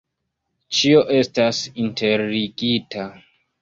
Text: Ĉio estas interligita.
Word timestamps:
Ĉio 0.77 1.03
estas 1.19 1.63
interligita. 1.87 3.11